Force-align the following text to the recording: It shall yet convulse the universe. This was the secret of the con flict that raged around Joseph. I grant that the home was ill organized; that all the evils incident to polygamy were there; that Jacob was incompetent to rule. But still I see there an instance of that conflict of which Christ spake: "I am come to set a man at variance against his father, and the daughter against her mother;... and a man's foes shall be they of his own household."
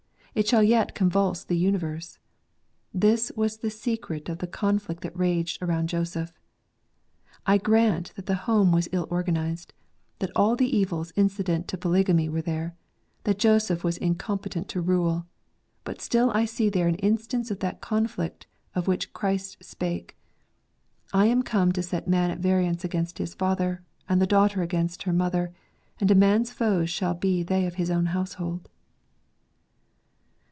It 0.33 0.47
shall 0.47 0.63
yet 0.63 0.95
convulse 0.95 1.43
the 1.43 1.57
universe. 1.57 2.17
This 2.93 3.33
was 3.35 3.57
the 3.57 3.69
secret 3.69 4.29
of 4.29 4.37
the 4.37 4.47
con 4.47 4.79
flict 4.79 5.01
that 5.01 5.13
raged 5.15 5.61
around 5.61 5.89
Joseph. 5.89 6.39
I 7.45 7.57
grant 7.57 8.13
that 8.15 8.27
the 8.27 8.35
home 8.47 8.71
was 8.71 8.87
ill 8.93 9.09
organized; 9.11 9.73
that 10.19 10.31
all 10.33 10.55
the 10.55 10.73
evils 10.75 11.11
incident 11.17 11.67
to 11.67 11.77
polygamy 11.77 12.29
were 12.29 12.41
there; 12.41 12.77
that 13.25 13.39
Jacob 13.39 13.83
was 13.83 13.97
incompetent 13.97 14.69
to 14.69 14.79
rule. 14.79 15.25
But 15.83 15.99
still 15.99 16.31
I 16.31 16.45
see 16.45 16.69
there 16.69 16.87
an 16.87 16.95
instance 16.95 17.51
of 17.51 17.59
that 17.59 17.81
conflict 17.81 18.47
of 18.73 18.87
which 18.87 19.11
Christ 19.11 19.61
spake: 19.61 20.15
"I 21.11 21.25
am 21.25 21.43
come 21.43 21.73
to 21.73 21.83
set 21.83 22.07
a 22.07 22.09
man 22.09 22.31
at 22.31 22.39
variance 22.39 22.85
against 22.85 23.17
his 23.17 23.33
father, 23.35 23.83
and 24.07 24.21
the 24.21 24.25
daughter 24.25 24.61
against 24.61 25.03
her 25.03 25.13
mother;... 25.13 25.51
and 25.99 26.09
a 26.09 26.15
man's 26.15 26.53
foes 26.53 26.89
shall 26.89 27.15
be 27.15 27.43
they 27.43 27.65
of 27.65 27.75
his 27.75 27.91
own 27.91 28.07
household." 28.15 28.69